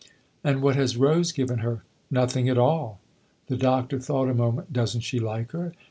[0.43, 1.83] "And what has Rose given her?""
[2.19, 2.99] Nothing at all."
[3.49, 5.73] The Doctor thought a moment." Doesn't she like her